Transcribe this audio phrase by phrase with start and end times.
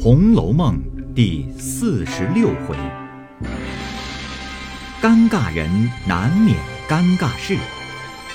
[0.02, 2.74] 《红楼梦》第四十六回：
[5.02, 6.56] 尴尬人难免
[6.88, 7.54] 尴尬事，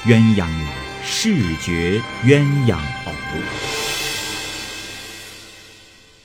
[0.04, 0.68] 鸳鸯女
[1.04, 2.76] 视觉鸳鸯
[3.08, 3.12] 偶。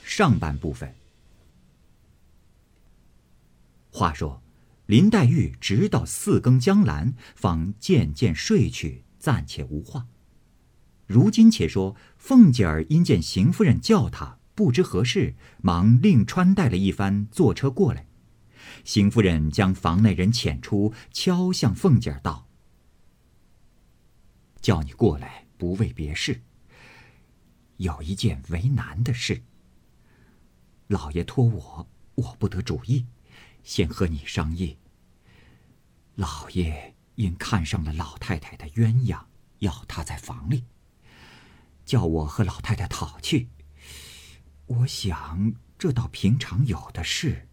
[0.05, 0.95] 上半部分。
[3.91, 4.43] 话说，
[4.85, 10.07] 林黛玉直到四更将阑，方渐渐睡去，暂且无话。
[11.07, 14.40] 如今且说，凤姐儿因见邢夫人叫她。
[14.61, 18.07] 不知何事，忙另穿戴了一番，坐车过来。
[18.85, 22.47] 邢夫人将房内人遣出，敲向凤姐儿道
[24.61, 26.43] ：“叫你过来，不为别事。
[27.79, 29.43] 有一件为难的事。
[30.89, 33.07] 老爷托我，我不得主意，
[33.65, 34.77] 先和你商议。
[36.17, 39.23] 老爷因看上了老太太的鸳鸯，
[39.61, 40.65] 要她在房里，
[41.87, 43.49] 叫我和老太太讨去。”
[44.71, 47.49] 我想这倒平常有的事，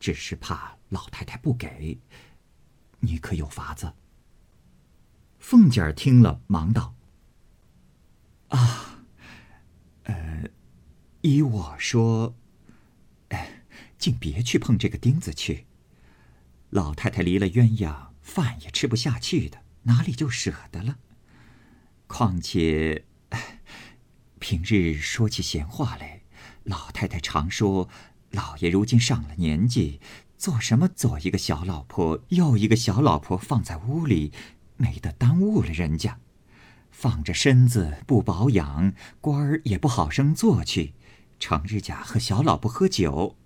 [0.00, 2.00] 只是怕老太太不给。
[3.00, 3.92] 你可有法子？
[5.38, 6.94] 凤姐儿听了，忙道
[8.48, 9.04] ：“啊，
[10.04, 10.44] 呃，
[11.20, 12.34] 依我说，
[13.28, 13.62] 哎，
[13.98, 15.66] 竟别去碰这个钉子去。
[16.70, 20.98] 老太太离了鸳鸯，饭也吃不下去的，哪里就舍得了？
[22.06, 23.04] 况且，
[24.38, 26.17] 平日说起闲话来。”
[26.68, 27.88] 老太太常说
[28.30, 30.00] ：“老爷如今上了年纪，
[30.36, 34.32] 做什么左一个小老婆，右一个小老婆放在屋里，
[34.76, 36.18] 没得耽误了人家。
[36.90, 40.92] 放着身子不保养，官儿也不好生做去，
[41.40, 43.36] 成日家和小老婆喝酒。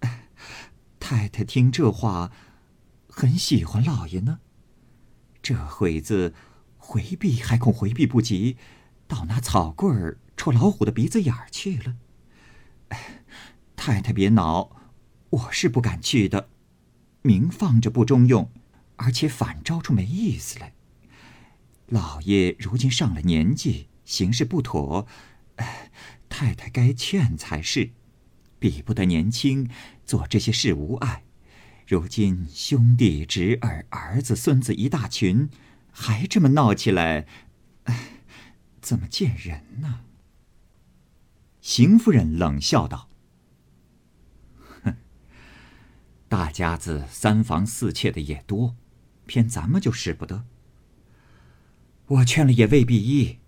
[0.98, 2.32] 太太听这话，
[3.08, 4.40] 很喜欢老爷呢。
[5.40, 6.34] 这会子
[6.76, 8.56] 回避还恐回避不及，
[9.06, 11.94] 倒拿草棍儿戳老虎的鼻子眼儿去了。”
[13.86, 14.70] 太太别恼，
[15.28, 16.48] 我是不敢去的。
[17.20, 18.50] 明放着不中用，
[18.96, 20.72] 而且反招出没意思来。
[21.88, 25.06] 老爷如今上了年纪，行事不妥，
[26.30, 27.90] 太太该劝才是。
[28.58, 29.68] 比不得年轻，
[30.06, 31.24] 做这些事无碍。
[31.86, 35.50] 如今兄弟侄儿、儿子孙子一大群，
[35.90, 37.26] 还这么闹起来，
[38.80, 40.00] 怎么见人呢？
[41.60, 43.10] 邢夫人冷笑道
[44.82, 44.96] ：“哼，
[46.36, 48.74] 大家子三房四妾的也多，
[49.24, 50.44] 偏咱们就使不得。
[52.06, 53.38] 我劝了也未必依，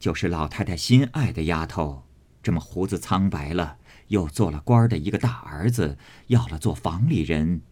[0.00, 2.02] 就是老太太心爱的丫头，
[2.42, 3.78] 这么胡子苍白了，
[4.08, 7.62] 又做了官的一个大儿子，要了做房里人，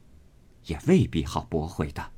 [0.67, 2.13] 也未必好驳回的。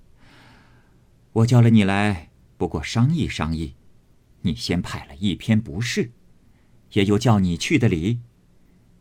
[1.33, 3.77] 我叫了你来，不过商议商议，
[4.43, 6.13] 你先派了一篇不是。”
[6.93, 8.21] 也有叫你去的理，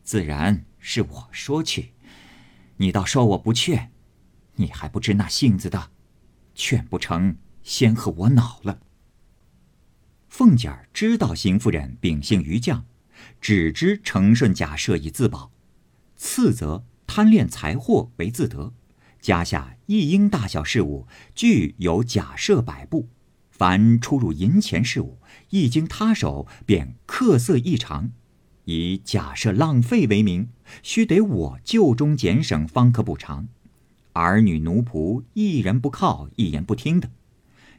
[0.03, 1.94] 自然是我说去，
[2.78, 3.91] 你倒说我不劝，
[4.56, 5.91] 你还不知那性子的，
[6.53, 8.80] 劝不成，先和我恼了。
[10.28, 12.84] 凤姐儿知道邢夫人秉性愚犟，
[13.40, 15.52] 只知承顺假设以自保，
[16.18, 18.74] 次则贪恋财货为自得，
[19.22, 23.07] 家下一应大小事务俱有假设摆布。
[23.50, 25.18] 凡出入银钱事务，
[25.52, 28.12] 一经他手，便客色异常，
[28.65, 30.49] 以假设浪费为名，
[30.83, 33.47] 须得我旧中俭省方可补偿。
[34.13, 37.09] 儿女奴仆一人不靠，一言不听的。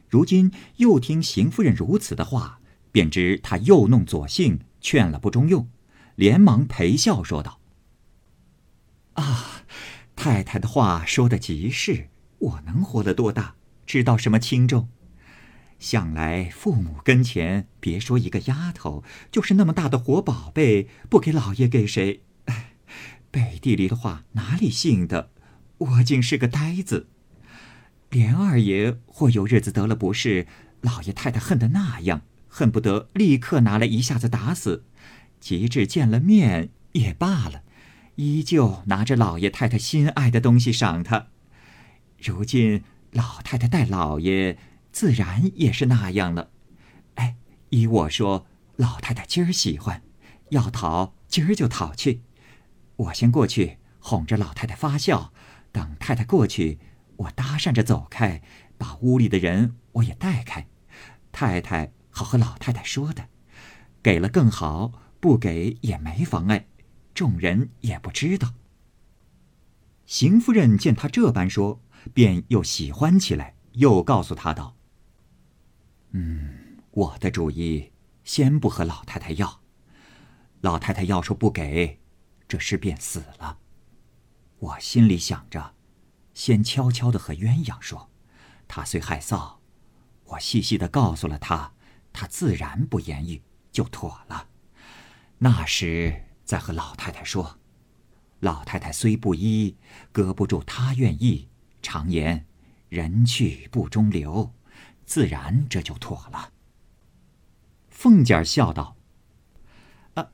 [0.09, 2.59] 如今又听邢夫人如此的话，
[2.91, 5.67] 便知他又弄左性，劝了不中用，
[6.15, 7.59] 连忙陪笑说道
[9.13, 9.63] ：“啊，
[10.15, 13.55] 太太的话说的极是，我能活得多大，
[13.85, 14.87] 知道什么轻重。”
[15.79, 22.23] 向来父母跟前，别说一个丫头，就是那么大的活宝贝，不给老爷给谁？
[23.29, 25.29] 背地里的话哪里信的？
[25.77, 27.07] 我竟是个呆子。
[28.09, 30.47] 连二爷或有日子得了不是，
[30.81, 34.85] 老爷太太恨得那样，恨不得立刻拿来一下子打死。
[35.39, 37.61] 及至见了面也罢了，
[38.15, 41.27] 依旧拿着老爷太太心爱的东西赏他。
[42.19, 42.81] 如今
[43.11, 44.57] 老太太待老爷。
[44.97, 46.49] 自然也是那样了，
[47.17, 47.35] 哎，
[47.69, 48.47] 依我说，
[48.77, 50.01] 老太太今儿喜欢，
[50.49, 52.23] 要讨今儿就讨去。
[52.95, 55.31] 我先过去哄着老太太发笑，
[55.71, 56.79] 等太太过去，
[57.17, 58.41] 我搭讪着走开，
[58.75, 60.65] 把屋里的人我也带开。
[61.31, 63.27] 太太好和老太太说的，
[64.01, 66.65] 给了更好，不给也没妨碍，
[67.13, 68.55] 众人也不知道。
[70.07, 71.83] 邢夫人见他这般说，
[72.15, 74.73] 便又喜欢起来，又告诉他道。
[76.11, 77.91] 嗯，我的主意，
[78.23, 79.61] 先不和老太太要。
[80.61, 81.99] 老太太要说不给，
[82.47, 83.59] 这事便死了。
[84.59, 85.75] 我心里想着，
[86.33, 88.09] 先悄悄的和鸳鸯说，
[88.67, 89.57] 他虽害臊，
[90.23, 91.73] 我细细的告诉了他，
[92.11, 94.49] 他自然不言语，就妥了。
[95.39, 97.59] 那时再和老太太说，
[98.39, 99.77] 老太太虽不依，
[100.11, 101.49] 搁不住她愿意。
[101.83, 102.47] 常言，
[102.89, 104.51] 人去不中留，
[105.07, 106.51] 自然这就妥了。
[107.89, 108.95] 凤姐儿笑道
[110.13, 110.29] ：“啊，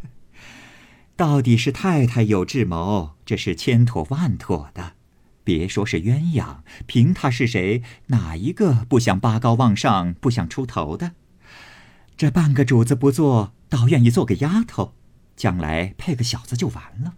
[1.16, 4.94] 到底是太太有智谋，这是千妥万妥的。
[5.44, 11.12] 别说是鸳鸯，凭他是谁，哪一个不想拔高望上，不想出头的？
[12.16, 14.94] 这半个主子不做。”倒愿意做个丫头，
[15.34, 17.14] 将来配个小子就完了。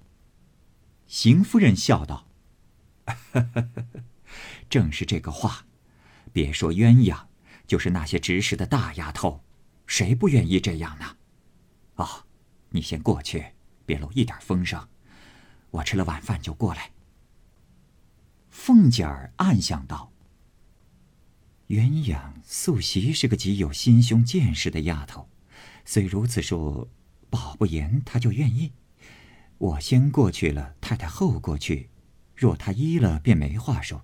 [1.08, 2.28] 邢夫人笑道
[4.70, 5.66] ：“正是这个话，
[6.34, 7.26] 别说鸳鸯，
[7.64, 9.44] 就是那些执事的大丫头，
[9.86, 11.16] 谁不愿意这样呢？
[11.94, 12.26] 哦，
[12.70, 13.52] 你先过去，
[13.86, 14.88] 别露一点风声。
[15.70, 16.90] 我吃了晚饭就过来。”
[18.50, 20.12] 凤姐儿暗想道
[21.70, 25.28] ：“鸳鸯素习是个极有心胸见识的丫头。”
[25.86, 26.88] 虽如此说，
[27.30, 28.72] 保不严她就愿意。
[29.58, 31.90] 我先过去了，太太后过去。
[32.34, 34.00] 若她依了，便没话说；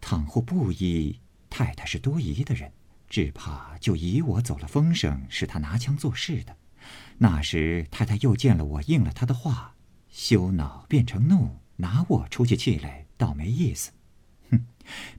[0.00, 1.20] 倘或不依，
[1.52, 2.72] 太太是多疑的人，
[3.10, 6.56] 只怕就疑我走了风声，是他拿枪做事的。
[7.18, 9.74] 那时太太又见了我，应了他的话，
[10.08, 13.92] 羞恼变成怒，拿我出去气来，倒没意思。
[14.50, 14.64] 哼，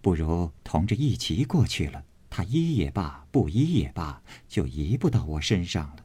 [0.02, 2.04] 不如同着一齐过去了。
[2.32, 5.98] 他依也罢，不依也罢，就移不到我身上了。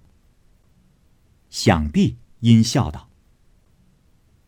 [1.49, 3.09] 想必阴笑道：“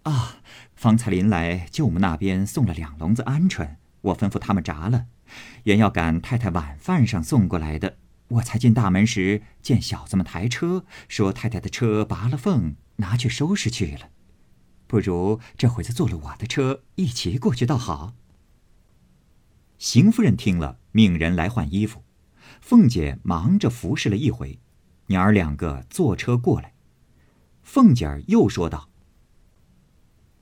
[0.05, 0.43] 啊，
[0.75, 5.07] 方才临来，舅母那边送了两笼子鹌鹑，我吩咐他们炸了，
[5.65, 7.99] 原要赶太太晚饭上送过来的。
[8.29, 14.11] 我才进大门时，见小子们抬车，说太太的车拔了缝，拿去收拾去了。
[14.87, 18.15] 不如这会子坐了我的车，一起过去倒好。”
[19.79, 22.05] 邢夫人听了，命人来换衣服。
[22.61, 24.61] 凤姐忙着服侍了一回，
[25.07, 26.75] 娘儿两个坐车过来。
[27.63, 28.91] 凤姐儿又说道：“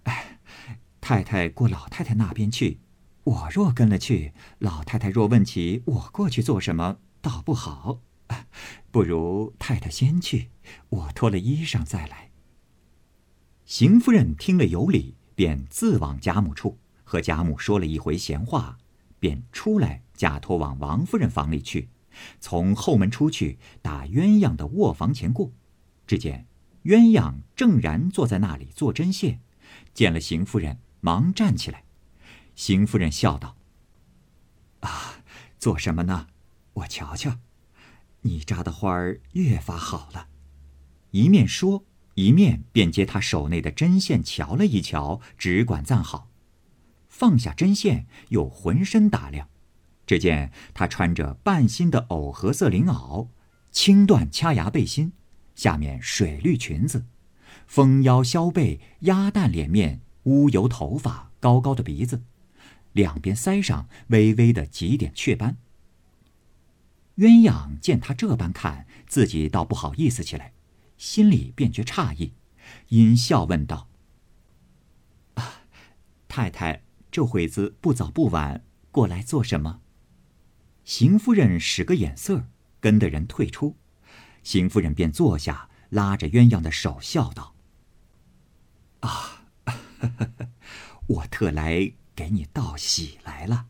[0.05, 0.41] 哎，
[1.01, 2.81] 太太过老太太那边去，
[3.29, 8.01] 我若跟了去，老太太若问起我过去做什么，倒不好。
[8.91, 10.49] 不如太太先去，
[10.89, 12.31] 我脱了衣裳再来。”
[13.67, 18.79] 邢夫人听了有理，便自往贾母处和贾母说了一回闲话。
[19.21, 21.89] 便出来，假托往王夫人房里去，
[22.41, 25.53] 从后门出去，打鸳鸯的卧房前过，
[26.07, 26.47] 只见
[26.85, 29.41] 鸳鸯正然坐在那里做针线，
[29.93, 31.83] 见了邢夫人，忙站起来。
[32.59, 33.57] 邢夫人笑道
[34.83, 35.23] ：“啊，
[35.61, 36.27] 做什么呢？
[36.73, 37.39] 我瞧瞧，
[38.23, 40.27] 你扎的花儿越发好了。”
[41.13, 41.85] 一面说，
[42.15, 46.31] 一面便接他手内的针线瞧了一瞧，只管赞好。
[47.09, 49.49] 放下针线，又浑身打量，
[50.05, 53.29] 只见她穿着半新的藕荷色绫袄，
[53.71, 55.13] 青缎掐牙背心，
[55.55, 57.07] 下面水绿裙子，
[57.69, 62.25] 丰腰削背，鸭蛋脸面，乌油头发，高高的鼻子，
[62.99, 65.57] 两边腮上微微的几点雀斑。
[67.19, 70.53] 鸳鸯见他这般看，自己倒不好意思起来，
[70.97, 72.33] 心里便觉诧异，
[72.89, 73.89] 因笑问道
[75.35, 75.63] ：“啊，
[76.27, 79.81] 太太。”这会子不早不晚过来做什么？
[80.85, 82.49] 邢夫人使个眼色，
[82.81, 83.77] 跟的人退出。
[84.43, 87.55] 邢夫人便坐下，拉着鸳鸯的手，笑道
[89.01, 89.47] ：“啊，
[91.09, 93.69] 我特来给你道喜来了。”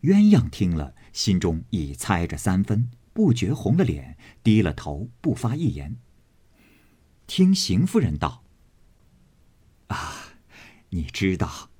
[0.00, 5.98] 鸳鸯听了，心中已猜着三分，不觉红了脸，低了头，不发一言。
[7.26, 8.42] 听邢夫人道
[9.88, 10.28] ：“啊。”
[10.92, 11.70] 你知道，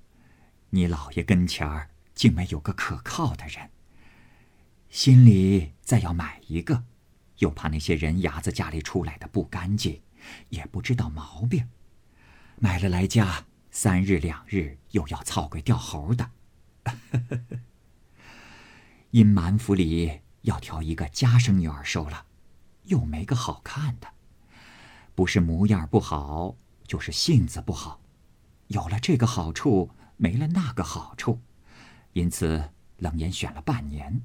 [0.71, 3.71] 你老爷跟前儿竟没有个可靠的人，
[4.89, 6.85] 心里再要买一个，
[7.39, 10.01] 又怕那些人牙子家里出来的不干净，
[10.51, 11.69] 也不知道毛病，
[12.61, 16.31] 买了来家三日两日又要操鬼掉猴的。
[19.11, 22.27] 因满府里要挑一个家生女儿收了，
[22.85, 24.07] 又没个好看的，
[25.15, 28.01] 不是模样不好，就是性子不好。
[28.69, 31.41] 有了这个好处，没了那个好处，
[32.13, 34.21] 因此冷眼选了半年。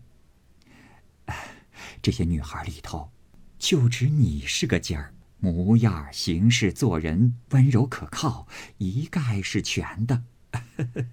[2.01, 3.11] 这些女孩里头，
[3.57, 5.14] 就只你是个尖儿，
[5.53, 8.47] 模样、行事、做人温柔可靠，
[8.79, 10.23] 一概是全的。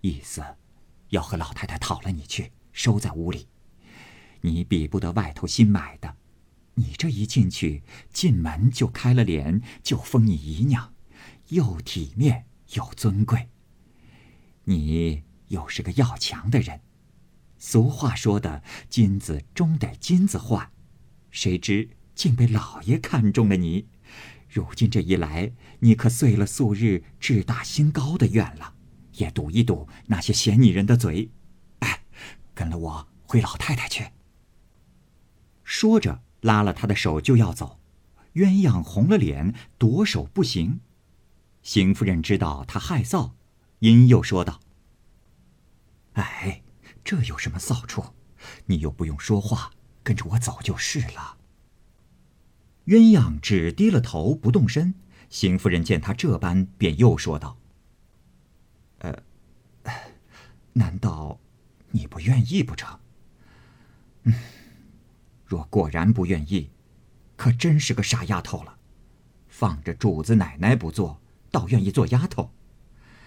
[0.00, 0.42] 意思
[1.10, 3.46] 要和老太太讨了你去，收在屋里。
[4.40, 6.16] 你比不得外头新买的，
[6.74, 10.92] 你这一进去，进门就开了脸，就封你姨娘，
[11.50, 13.48] 又体面又尊贵。
[14.64, 16.80] 你又是个要强的人，
[17.56, 20.72] 俗话说的“金子终得金子换”，
[21.30, 23.86] 谁知竟被老爷看中了你。
[24.48, 28.74] 如今这一来，你可遂了素日志大心高的愿了，
[29.12, 31.30] 也堵一堵那些嫌你人的嘴。
[31.80, 32.02] 哎，
[32.54, 34.06] 跟了我回老太太去。
[35.62, 37.78] 说着，拉了他的手就要走，
[38.34, 40.80] 鸳鸯红了脸，夺手不行。
[41.62, 43.32] 邢夫人知道他害臊，
[43.80, 44.60] 因又说道
[46.14, 46.62] ：“哎，
[47.04, 48.14] 这有什么臊处？
[48.66, 51.36] 你又不用说话，跟着我走就是了。”
[52.86, 54.94] 鸳鸯只低了头不动身。
[55.28, 57.58] 邢夫人见他这般，便又说道
[58.98, 59.22] ：“呃，
[60.72, 61.40] 难道
[61.90, 62.98] 你不愿意不成？
[64.22, 64.34] 嗯，
[65.44, 66.70] 若果然不愿意，
[67.36, 68.78] 可真是个傻丫头了。
[69.48, 72.52] 放着主子奶奶不做，倒愿意做丫头。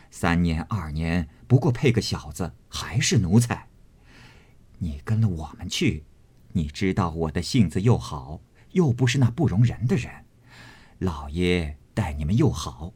[0.09, 3.67] 三年二年，不过配个小子，还是奴才。
[4.77, 6.05] 你跟了我们去，
[6.53, 8.39] 你知道我的性子又好。”
[8.71, 10.25] 又不是那不容人的人，
[10.99, 12.93] 老爷待你们又好，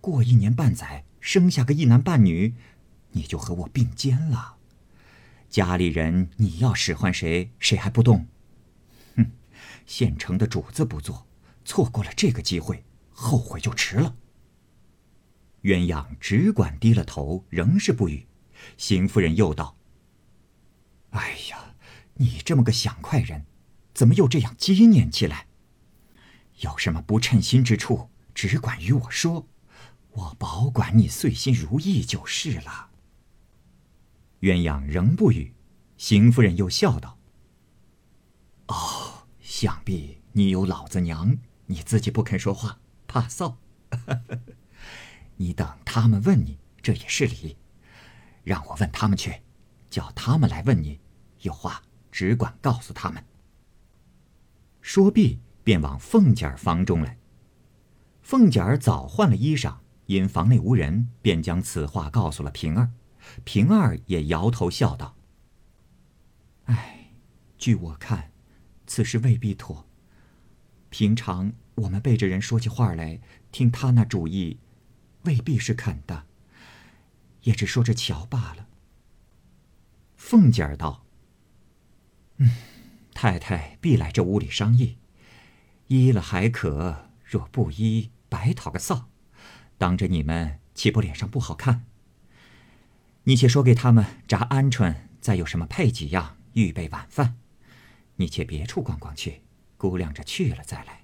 [0.00, 2.54] 过一年半载生下个一男半女，
[3.10, 4.56] 你就和我并肩了。
[5.48, 8.26] 家里人你要使唤谁，谁还不动？
[9.16, 9.30] 哼，
[9.84, 11.26] 现成的主子不做，
[11.64, 14.14] 错过了这个机会，后悔就迟了。
[15.62, 18.26] 鸳鸯只管低了头，仍是不语。
[18.76, 19.76] 邢夫人又道
[21.10, 21.74] ：“哎呀，
[22.14, 23.44] 你这么个想快人。”
[24.00, 25.46] 怎么又这样激念起来？
[26.60, 29.46] 有什么不称心之处，只管与我说，
[30.12, 32.88] 我保管你遂心如意就是了。
[34.40, 35.52] 鸳鸯仍不语，
[35.98, 37.18] 邢夫人又笑道
[38.68, 43.56] ：“哦，想必你有老子娘，你自己不肯说话，怕臊。
[45.36, 47.58] 你等他们问你，这也是理。
[48.44, 49.42] 让我问他们去，
[49.90, 50.98] 叫他们来问你，
[51.40, 53.22] 有话只管告诉他们。”
[54.80, 57.18] 说毕，便往凤姐儿房中来。
[58.22, 62.90] 凤姐儿早换了衣裳，因房内无人，便将此话告诉了平儿。
[63.44, 65.16] 平儿也摇头笑道
[66.66, 67.12] ：“哎，
[67.58, 68.32] 据我看，
[68.86, 69.86] 此事未必妥。
[70.88, 73.20] 平常我们背着人说起话来，
[73.52, 74.58] 听他那主意，
[75.24, 76.24] 未必是肯的，
[77.42, 78.66] 也只说着瞧罢了。”
[80.16, 81.04] 凤姐儿道
[82.38, 82.50] ：“嗯。”
[83.22, 84.96] 太太必来这屋里商议，
[85.88, 89.02] 依了还可；若不依，白讨个臊，
[89.76, 91.84] 当着你们岂不脸上不好看？
[93.24, 97.36] 你且说给他们炸鹌鹑，再有什么配几样，预备晚饭。
[98.16, 99.42] 你且别处逛逛去，
[99.76, 101.02] 估量着去了再来。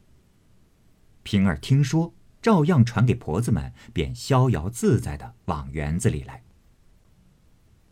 [1.22, 6.42] 平儿听说，照样传给婆子们，便逍遥自在的往园子里来。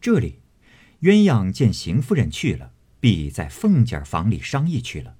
[0.01, 0.41] 这里，
[1.03, 2.73] 鸳鸯见邢夫人去了。
[3.05, 5.15] 必在凤姐房里商议去了，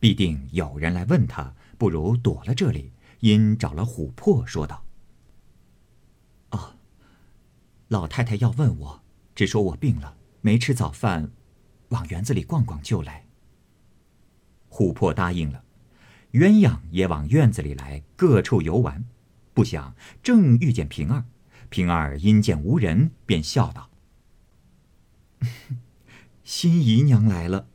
[0.00, 2.94] 必定有人来问他，不如躲了这里。
[3.20, 4.82] 因找了琥珀说道
[6.52, 6.78] ：“哦，
[7.88, 9.02] 老太太要问我，
[9.34, 11.30] 只说我病了，没吃早饭，
[11.90, 13.26] 往园子里逛逛就来。”
[14.72, 15.62] 琥珀答应了，
[16.32, 19.04] 鸳鸯也往院子里来，各处游玩。
[19.52, 21.26] 不想正遇见平儿，
[21.68, 23.90] 平儿因见无人，便笑道。
[26.46, 27.66] 新姨娘来了，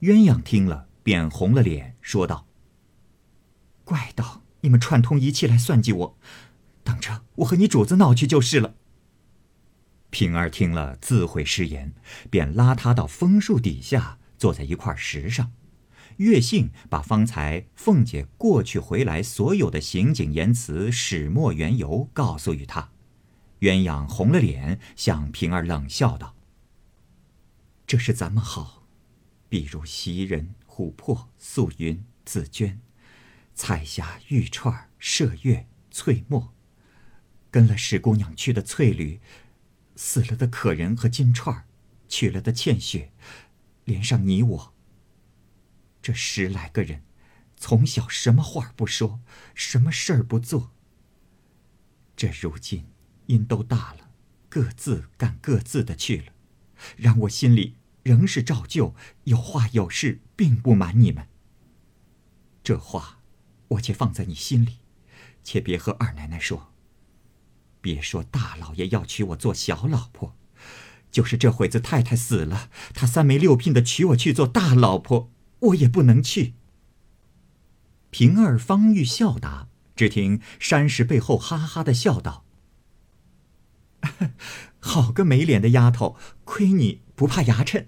[0.00, 2.46] 鸳鸯听了便红了脸，说道
[3.82, 6.18] ：“怪道你们串通一气来算计我，
[6.84, 8.74] 等着我和你主子闹去就是了。”
[10.10, 11.94] 平儿听了自悔失言，
[12.28, 15.52] 便拉他到枫树底下，坐在一块石上。
[16.18, 22.90] 月信把方才凤姐过去回来所有的行景言辞、始末缘由告诉与他。
[23.60, 26.34] 鸳鸯红了脸，向平儿冷笑道。
[27.88, 28.86] 这是咱们好，
[29.48, 32.82] 比如袭人、琥珀、素云、紫鹃、
[33.54, 36.52] 彩霞、玉钏、麝月、翠墨，
[37.50, 39.22] 跟了史姑娘去的翠缕，
[39.96, 41.62] 死了的可人和金钏，
[42.10, 43.10] 去了的倩雪，
[43.86, 44.74] 连上你我。
[46.02, 47.04] 这十来个人，
[47.56, 49.20] 从小什么话不说，
[49.54, 50.72] 什么事儿不做。
[52.14, 52.84] 这如今
[53.28, 54.10] 因都大了，
[54.50, 56.34] 各自干各自的去了，
[56.98, 57.76] 让我心里。
[58.08, 61.28] 仍是照旧，有话有事，并不瞒你们。
[62.64, 63.18] 这话，
[63.68, 64.78] 我且放在你心里，
[65.44, 66.72] 且别和二奶奶说。
[67.82, 70.34] 别说大老爷要娶我做小老婆，
[71.10, 76.54] 就是这会子太太死了，他三媒六聘的娶我去做大老婆，我也不能去。
[78.08, 82.46] 平儿方欲笑答，只听山石背后哈哈的笑道：
[84.80, 87.86] “好个没脸的丫头，亏你不怕牙碜。”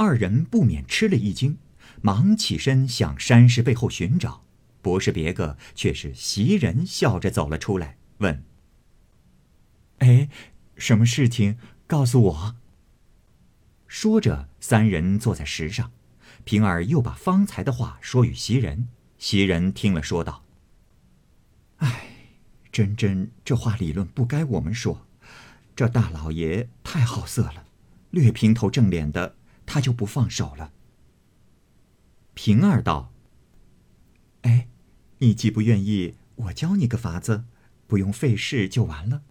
[0.00, 1.58] 二人不免吃了一惊，
[2.00, 4.42] 忙起身向山石背后寻找，
[4.80, 8.42] 不是别个，却是袭人笑着走了出来，问
[10.00, 10.30] ：“哎，
[10.74, 11.58] 什么事情？
[11.86, 12.56] 告诉我。”
[13.86, 15.92] 说着，三人坐在石上。
[16.44, 18.88] 平儿又把方才的话说与袭人，
[19.18, 20.42] 袭人听了说道
[21.76, 22.06] ：“哎，
[22.72, 25.06] 真真这话理论不该我们说，
[25.76, 27.66] 这大老爷太好色了，
[28.08, 29.36] 略平头正脸的
[29.72, 30.72] 他就不放手了。”
[32.34, 33.12] 平儿道
[34.42, 34.66] ：“哎，
[35.18, 37.44] 你既不愿意，我教你个法子，
[37.86, 39.22] 不用费事就完了。”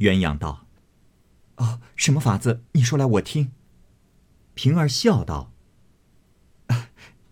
[0.00, 0.66] 鸳鸯道
[1.56, 2.64] ：“哦，什么法子？
[2.72, 3.52] 你说来我听。”
[4.54, 5.52] 平儿笑道。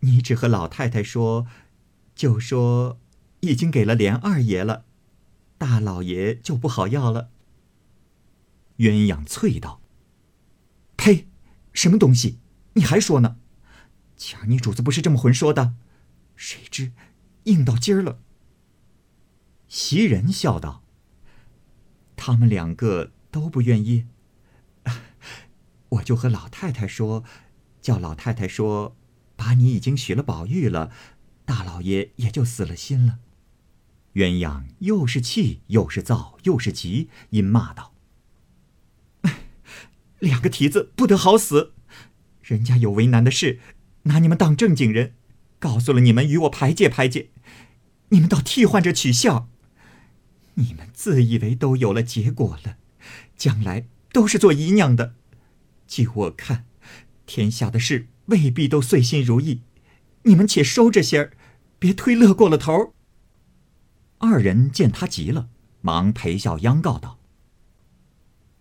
[0.00, 1.46] 你只和老太太说，
[2.14, 3.00] 就说
[3.40, 4.84] 已经给了连二爷了，
[5.56, 7.30] 大老爷就不好要了。
[8.76, 9.80] 鸳鸯啐道
[10.96, 11.26] ：“呸！
[11.78, 12.40] 什么东西？
[12.72, 13.36] 你还说呢？
[14.16, 15.76] 前儿你主子不是这么混说的，
[16.34, 16.90] 谁知
[17.44, 18.18] 硬到今儿了。”
[19.68, 20.82] 袭人笑道
[22.16, 24.06] ：“他们两个都不愿意，
[25.90, 27.22] 我就和老太太说，
[27.80, 28.96] 叫老太太说。”
[29.38, 30.90] 把你已经许了宝玉了，
[31.44, 33.20] 大老爷也就死了心了。
[34.14, 37.94] 鸳鸯又是气又是躁又是急，因骂道
[40.18, 41.72] ：“两个蹄子不得好死！
[42.42, 43.60] 人家有为难的事，
[44.04, 45.14] 拿你们当正经人，
[45.58, 47.30] 告诉了你们与我排解排解，
[48.08, 49.48] 你们倒替换着取笑。
[50.54, 52.76] 你们自以为都有了结果了，
[53.36, 55.14] 将来都是做姨娘的。
[55.86, 56.64] 据我看，
[57.26, 59.62] 天下的事。”未必都遂心如意，
[60.24, 61.32] 你们且收着些儿，
[61.78, 62.92] 别推乐过了头。
[64.18, 65.48] 二人见他急了，
[65.80, 67.17] 忙陪笑央告道：“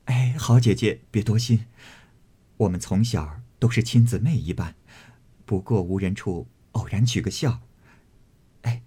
[0.07, 1.65] 哎，好姐姐，别多心，
[2.55, 4.75] 我们从小都是亲姊妹一般，
[5.45, 7.61] 不过无人处偶然取个笑。
[8.61, 8.83] 哎，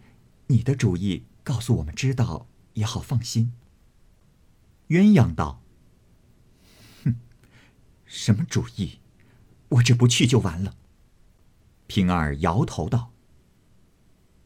[0.46, 3.52] 你的主意告诉我们知道也好放心。”
[4.88, 5.62] 鸳鸯道
[7.04, 7.16] ：“哼，
[8.06, 9.00] 什么主意？”
[9.68, 10.76] 我这不去就完了。
[11.86, 13.12] 平儿摇头道：“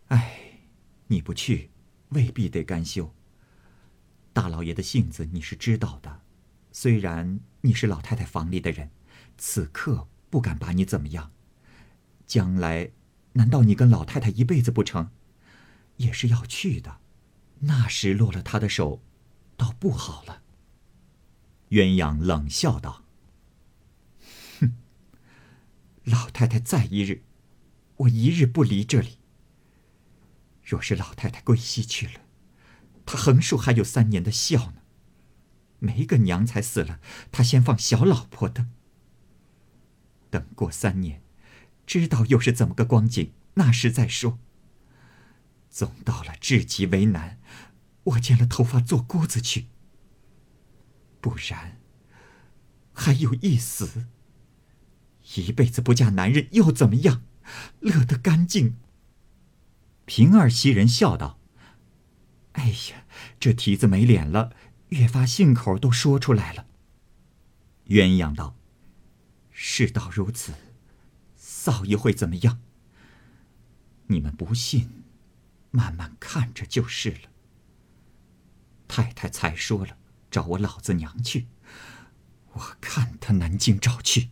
[0.08, 0.58] 哎，
[1.06, 1.70] 你不去，
[2.10, 3.14] 未必得甘休。
[4.32, 6.13] 大老爷的性子你是知道的，
[6.76, 8.90] 虽然你是老太太房里的人，
[9.38, 11.30] 此刻不敢把你怎么样。
[12.26, 12.90] 将来，
[13.34, 15.12] 难道你跟老太太一辈子不成？
[15.98, 16.98] 也是要去的。
[17.60, 19.00] 那时落了他的手，
[19.56, 20.42] 倒不好了。”
[21.70, 23.04] 鸳鸯冷笑道。
[24.58, 24.76] 哼
[26.02, 27.22] 老太太在一日，
[27.98, 29.18] 我一日不离这里。
[30.64, 32.22] 若是老太太归西去了，
[33.06, 34.83] 她横竖还有三年的孝呢。
[35.84, 36.98] 没个娘才死了，
[37.30, 38.66] 他先放小老婆的。
[40.30, 41.22] 等过三年，
[41.86, 44.38] 知道又是怎么个光景，那时再说。
[45.68, 47.38] 总到了至极为难，
[48.04, 49.66] 我剪了头发做姑子去。
[51.20, 51.78] 不然，
[52.92, 54.06] 还有一死。
[55.36, 57.22] 一辈子不嫁男人又怎么样？
[57.80, 58.76] 乐得干净。
[60.04, 61.38] 平儿袭人笑道
[62.52, 63.06] ：“哎呀，
[63.40, 64.54] 这蹄子没脸了，
[64.94, 66.66] 越发信口都说出来了。”
[67.87, 68.57] 鸳鸯道
[69.50, 70.54] ：“事到如此，
[71.37, 72.61] 嫂爷会怎么样？
[74.07, 75.04] 你们不信，
[75.70, 77.30] 慢慢看着就是了。
[78.87, 79.98] 太太才说了，
[80.30, 81.48] 找我老子娘去，
[82.52, 84.30] 我看他南京找去。”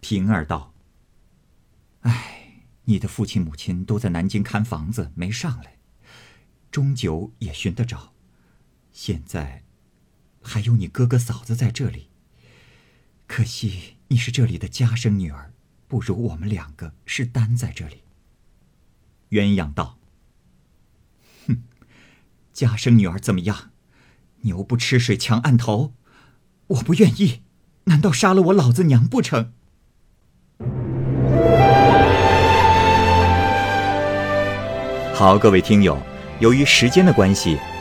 [0.00, 0.74] 平儿道
[2.02, 5.78] ：“哎，你的父亲母亲都在南京看房子，没上来，
[6.70, 8.11] 终究也寻得着。
[8.92, 9.64] 现在
[10.42, 12.08] 还有你哥哥嫂子在这里，
[13.26, 15.52] 可惜你是这里的家生女儿，
[15.88, 18.02] 不如我们两个是单在这里。”
[19.30, 19.98] 鸳鸯道
[21.48, 21.62] ：“哼，
[22.52, 23.70] 家生女儿怎么样？
[24.42, 25.94] 牛不吃水强按头，
[26.66, 27.42] 我不愿意，
[27.84, 29.52] 难道杀了我老子娘不成？”
[35.14, 36.02] 好，各位听友，
[36.40, 37.58] 由于时间的关系，